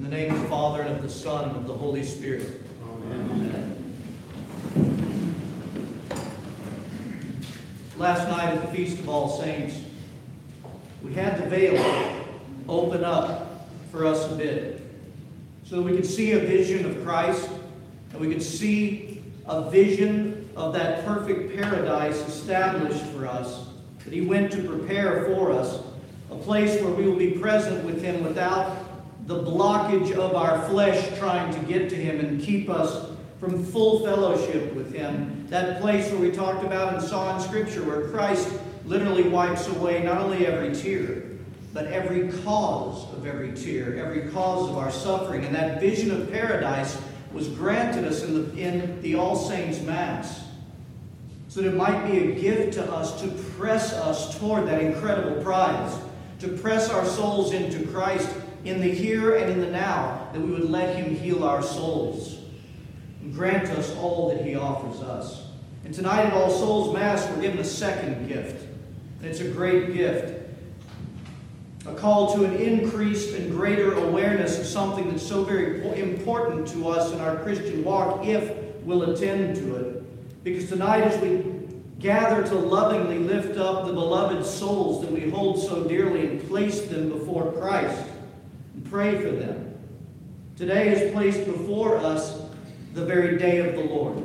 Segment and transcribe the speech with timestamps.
[0.00, 2.62] In the name of the Father, and of the Son, and of the Holy Spirit.
[2.82, 3.94] Amen.
[7.98, 9.76] Last night at the Feast of All Saints,
[11.02, 12.24] we had the veil
[12.66, 14.80] open up for us a bit
[15.66, 17.50] so that we could see a vision of Christ
[18.12, 23.66] and we could see a vision of that perfect paradise established for us
[24.06, 25.82] that He went to prepare for us,
[26.30, 28.79] a place where we will be present with Him without
[29.30, 34.04] the blockage of our flesh trying to get to Him and keep us from full
[34.04, 35.46] fellowship with Him.
[35.50, 38.52] That place where we talked about and saw in Scripture where Christ
[38.84, 41.22] literally wipes away not only every tear,
[41.72, 45.44] but every cause of every tear, every cause of our suffering.
[45.44, 47.00] And that vision of paradise
[47.32, 50.44] was granted us in the, in the All Saints Mass
[51.46, 55.40] so that it might be a gift to us to press us toward that incredible
[55.40, 55.96] prize,
[56.40, 58.28] to press our souls into Christ
[58.64, 62.38] in the here and in the now, that we would let Him heal our souls
[63.22, 65.46] and grant us all that He offers us.
[65.84, 68.66] And tonight at All Souls Mass, we're given a second gift.
[69.22, 70.36] It's a great gift.
[71.86, 76.88] A call to an increased and greater awareness of something that's so very important to
[76.88, 80.44] us in our Christian walk if we'll attend to it.
[80.44, 81.42] Because tonight, as we
[81.98, 86.82] gather to lovingly lift up the beloved souls that we hold so dearly and place
[86.82, 88.09] them before Christ
[88.90, 89.78] pray for them,
[90.56, 92.42] today is placed before us
[92.92, 94.22] the very day of the Lord,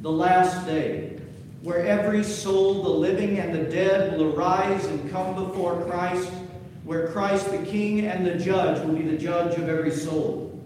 [0.00, 1.18] the last day,
[1.62, 6.30] where every soul, the living and the dead, will arise and come before Christ,
[6.84, 10.56] where Christ the King and the Judge will be the judge of every soul.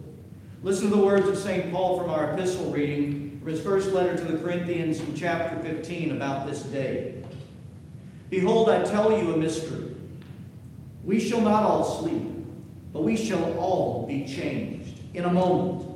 [0.62, 1.72] Listen to the words of St.
[1.72, 6.10] Paul from our epistle reading, from his first letter to the Corinthians in chapter 15
[6.12, 7.22] about this day.
[8.28, 9.94] Behold, I tell you a mystery.
[11.04, 12.38] We shall not all sleep,
[12.92, 15.89] but we shall all be changed in a moment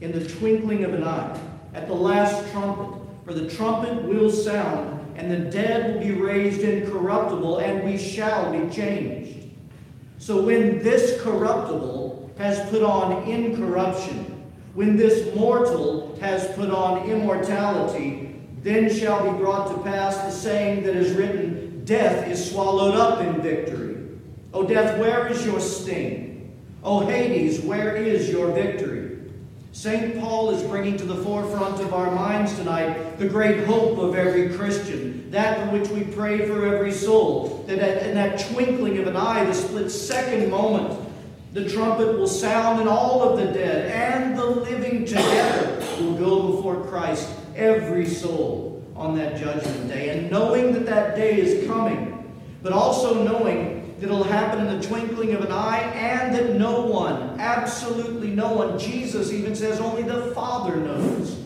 [0.00, 1.40] in the twinkling of an eye,
[1.74, 3.00] at the last trumpet.
[3.24, 8.50] For the trumpet will sound, and the dead will be raised incorruptible, and we shall
[8.52, 9.50] be changed.
[10.18, 14.24] So when this corruptible has put on incorruption,
[14.74, 20.84] when this mortal has put on immortality, then shall be brought to pass the saying
[20.84, 23.96] that is written Death is swallowed up in victory.
[24.52, 26.37] O death, where is your sting?
[26.82, 29.18] O Hades, where is your victory?
[29.72, 30.18] St.
[30.18, 34.56] Paul is bringing to the forefront of our minds tonight the great hope of every
[34.56, 39.16] Christian, that for which we pray for every soul, that in that twinkling of an
[39.16, 40.98] eye, the split second moment,
[41.52, 46.52] the trumpet will sound and all of the dead and the living together will go
[46.56, 50.10] before Christ, every soul, on that judgment day.
[50.10, 54.86] And knowing that that day is coming, but also knowing that it'll happen in the
[54.86, 60.02] twinkling of an eye, and that no one, absolutely no one, Jesus even says only
[60.02, 61.38] the Father knows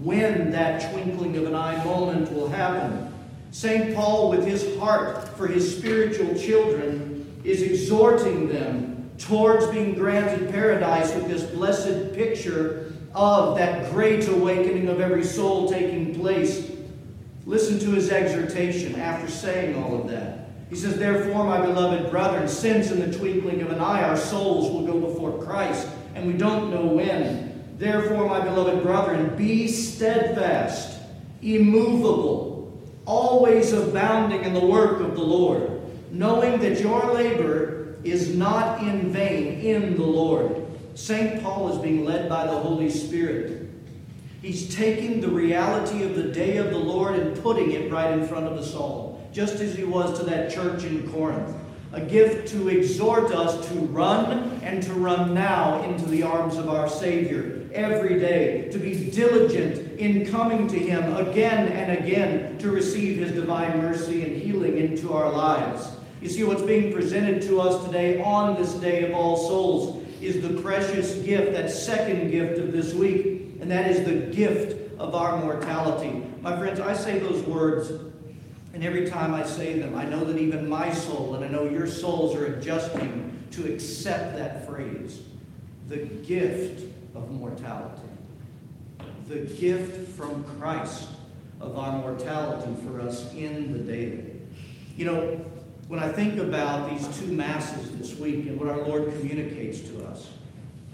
[0.00, 3.12] when that twinkling of an eye moment will happen.
[3.50, 3.94] St.
[3.94, 11.14] Paul, with his heart for his spiritual children, is exhorting them towards being granted paradise
[11.14, 16.70] with this blessed picture of that great awakening of every soul taking place.
[17.44, 20.47] Listen to his exhortation after saying all of that.
[20.70, 24.70] He says, Therefore, my beloved brethren, since in the twinkling of an eye our souls
[24.70, 27.64] will go before Christ, and we don't know when.
[27.78, 31.00] Therefore, my beloved brethren, be steadfast,
[31.40, 35.80] immovable, always abounding in the work of the Lord,
[36.10, 40.66] knowing that your labor is not in vain in the Lord.
[40.94, 41.42] St.
[41.42, 43.70] Paul is being led by the Holy Spirit.
[44.42, 48.26] He's taking the reality of the day of the Lord and putting it right in
[48.26, 51.54] front of us all just as he was to that church in Corinth.
[51.92, 56.68] A gift to exhort us to run and to run now into the arms of
[56.68, 62.72] our Savior every day, to be diligent in coming to Him again and again to
[62.72, 65.88] receive His divine mercy and healing into our lives.
[66.20, 70.42] You see, what's being presented to us today on this day of all souls is
[70.42, 75.14] the precious gift, that second gift of this week, and that is the gift of
[75.14, 76.24] our mortality.
[76.40, 77.92] My friends, I say those words
[78.78, 81.64] and every time I say them, I know that even my soul and I know
[81.64, 85.20] your souls are adjusting to accept that phrase
[85.88, 86.84] the gift
[87.16, 88.08] of mortality.
[89.26, 91.08] The gift from Christ
[91.60, 94.36] of our mortality for us in the daily.
[94.96, 95.44] You know,
[95.88, 100.06] when I think about these two masses this week and what our Lord communicates to
[100.06, 100.28] us,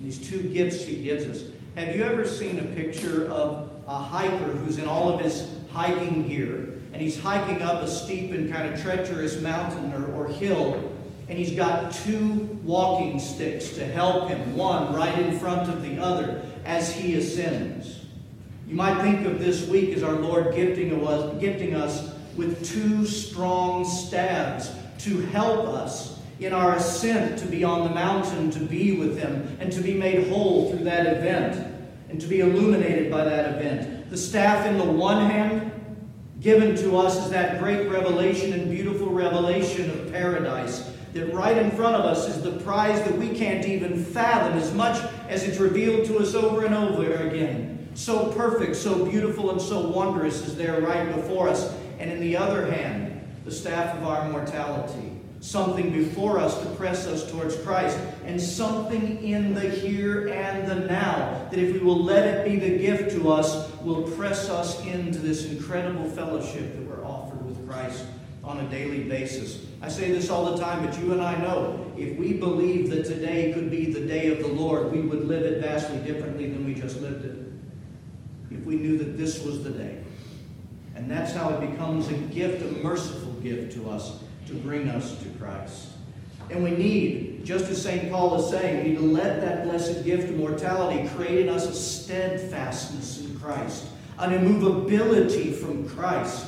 [0.00, 4.52] these two gifts He gives us, have you ever seen a picture of a hiker
[4.52, 8.72] who's in all of his hiking gear and he's hiking up a steep and kind
[8.72, 10.92] of treacherous mountain or, or hill,
[11.28, 15.98] and he's got two walking sticks to help him, one right in front of the
[15.98, 18.04] other as he ascends.
[18.68, 23.04] You might think of this week as our Lord gifting us, gifting us with two
[23.04, 28.96] strong staves to help us in our ascent to be on the mountain to be
[28.96, 31.74] with Him and to be made whole through that event
[32.08, 34.10] and to be illuminated by that event.
[34.10, 35.72] The staff in the one hand,
[36.40, 40.90] given to us is that great revelation and beautiful revelation of paradise.
[41.12, 44.74] That right in front of us is the prize that we can't even fathom as
[44.74, 47.88] much as it's revealed to us over and over again.
[47.94, 51.72] So perfect, so beautiful, and so wondrous is there right before us.
[52.00, 55.13] And in the other hand, the staff of our mortality
[55.44, 60.86] something before us to press us towards Christ, and something in the here and the
[60.86, 64.82] now that if we will let it be the gift to us, will press us
[64.86, 68.06] into this incredible fellowship that we're offered with Christ
[68.42, 69.66] on a daily basis.
[69.82, 73.04] I say this all the time, but you and I know if we believe that
[73.04, 76.64] today could be the day of the Lord, we would live it vastly differently than
[76.64, 77.36] we just lived it.
[78.50, 80.02] If we knew that this was the day.
[80.94, 85.16] And that's how it becomes a gift, a merciful gift to us to bring us
[85.22, 85.88] to Christ.
[86.50, 88.10] And we need, just as St.
[88.10, 91.66] Paul is saying, we need to let that blessed gift of mortality create in us
[91.66, 93.86] a steadfastness in Christ,
[94.18, 96.46] an immovability from Christ,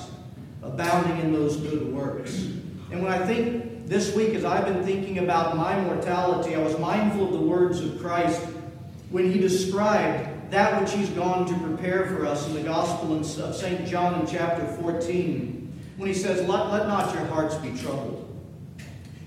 [0.62, 2.36] abounding in those good works.
[2.90, 6.78] And when I think this week, as I've been thinking about my mortality, I was
[6.78, 8.40] mindful of the words of Christ
[9.10, 13.26] when he described that which he's gone to prepare for us in the Gospel of
[13.26, 13.86] St.
[13.86, 15.65] John in chapter 14
[15.96, 18.22] when he says, let, let not your hearts be troubled.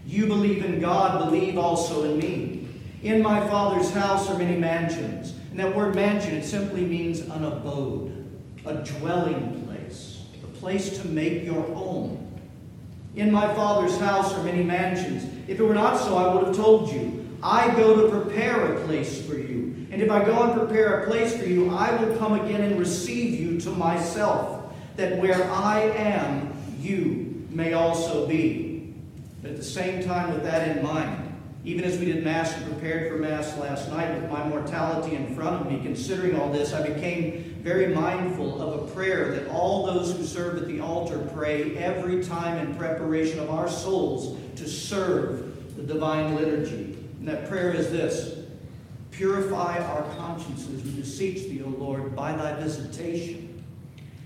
[0.06, 2.68] You believe in God, believe also in me.
[3.04, 5.36] In my Father's house are many mansions.
[5.52, 8.12] And that word mansion, it simply means an abode,
[8.66, 12.26] a dwelling place, a place to make your home.
[13.16, 15.24] In my Father's house are many mansions.
[15.48, 17.28] If it were not so, I would have told you.
[17.42, 19.88] I go to prepare a place for you.
[19.92, 22.78] And if I go and prepare a place for you, I will come again and
[22.78, 26.49] receive you to myself, that where I am,
[26.80, 28.94] you may also be.
[29.42, 31.26] But at the same time, with that in mind,
[31.64, 35.36] even as we did Mass and prepared for Mass last night with my mortality in
[35.36, 39.86] front of me, considering all this, I became very mindful of a prayer that all
[39.86, 44.68] those who serve at the altar pray every time in preparation of our souls to
[44.68, 46.98] serve the divine liturgy.
[47.20, 48.38] And that prayer is this
[49.12, 53.49] Purify our consciences, we beseech thee, O Lord, by thy visitation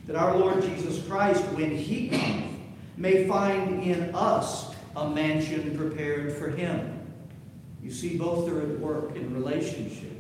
[0.08, 2.56] that our Lord Jesus Christ, when he comes,
[2.98, 7.02] may find in us a mansion prepared for him.
[7.82, 10.12] You see, both are at work in relationship.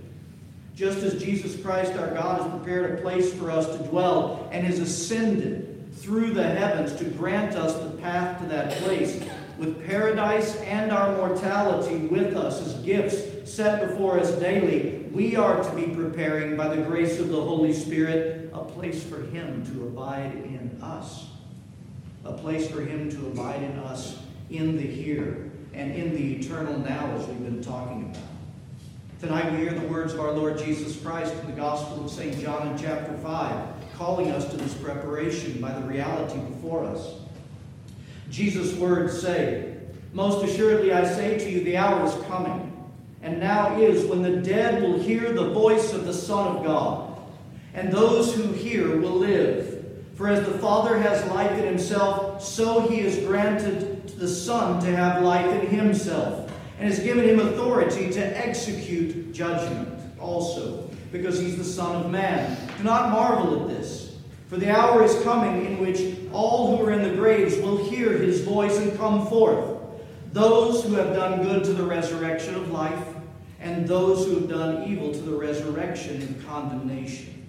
[0.76, 4.66] Just as Jesus Christ, our God, has prepared a place for us to dwell and
[4.66, 9.24] has ascended through the heavens to grant us the path to that place,
[9.60, 15.64] with paradise and our mortality with us as gifts set before us daily, we are
[15.64, 19.84] to be preparing by the grace of the Holy Spirit a place for Him to
[19.84, 21.28] abide in us.
[22.26, 24.18] A place for Him to abide in us
[24.50, 28.24] in the here and in the eternal now, as we've been talking about.
[29.20, 32.40] Tonight we hear the words of our Lord Jesus Christ in the Gospel of St.
[32.40, 37.14] John in chapter 5, calling us to this preparation by the reality before us.
[38.32, 39.78] Jesus' words say,
[40.12, 42.73] Most assuredly I say to you, the hour is coming,
[43.24, 47.18] and now is, when the dead will hear the voice of the Son of God,
[47.74, 49.86] and those who hear will live.
[50.16, 54.96] For as the Father has life in himself, so he has granted the Son to
[54.96, 61.58] have life in himself, and has given him authority to execute judgment also, because he's
[61.58, 62.58] the Son of Man.
[62.78, 64.16] Do not marvel at this.
[64.50, 68.18] For the hour is coming in which all who are in the graves will hear
[68.18, 69.80] his voice and come forth.
[70.32, 73.04] Those who have done good to the resurrection of life,
[73.64, 77.48] and those who have done evil to the resurrection and condemnation.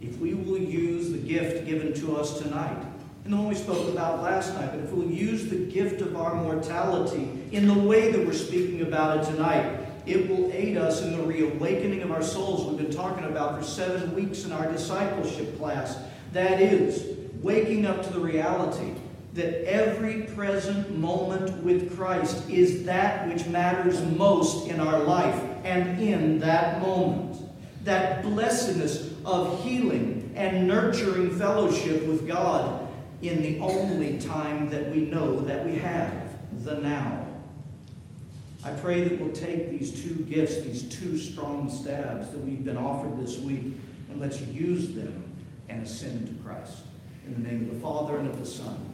[0.00, 2.82] If we will use the gift given to us tonight,
[3.24, 6.16] and the one we spoke about last night, but if we'll use the gift of
[6.16, 11.02] our mortality in the way that we're speaking about it tonight, it will aid us
[11.02, 14.70] in the reawakening of our souls we've been talking about for seven weeks in our
[14.72, 15.98] discipleship class.
[16.32, 18.94] That is, waking up to the reality
[19.34, 26.00] that every present moment with Christ is that which matters most in our life and
[26.00, 27.36] in that moment.
[27.84, 32.88] That blessedness of healing and nurturing fellowship with God
[33.22, 36.12] in the only time that we know that we have,
[36.64, 37.26] the now.
[38.62, 42.78] I pray that we'll take these two gifts, these two strong stabs that we've been
[42.78, 43.74] offered this week,
[44.10, 45.24] and let's use them
[45.68, 46.78] and ascend to Christ.
[47.26, 48.93] In the name of the Father, and of the Son,